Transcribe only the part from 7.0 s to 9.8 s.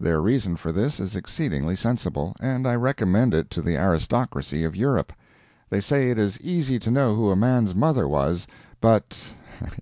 who a man's mother was, but, etc.